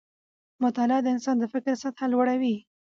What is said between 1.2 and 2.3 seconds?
د فکر سطحه